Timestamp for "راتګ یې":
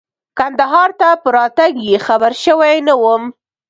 1.35-1.95